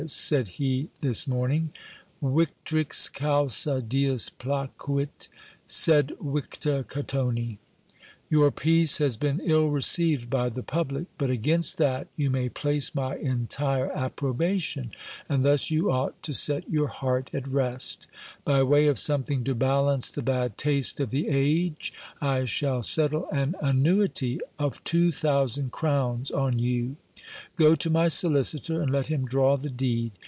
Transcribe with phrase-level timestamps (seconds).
[0.07, 1.69] said he this morning;
[2.23, 5.29] Victrix causa Diis placuit,
[5.67, 7.59] sed victa CatonL*
[8.27, 12.95] Your piece has been ill received by the public; but against that you may place
[12.95, 14.89] my entire approbation;
[15.29, 18.07] and thus you ought to set your heart at rest.
[18.43, 23.29] By way of something to balance the bad taste of the age, I shall settle
[23.29, 26.95] an annuity of two thousand crowns on you:
[27.55, 30.11] go to my solicitor, and let him draw the deed.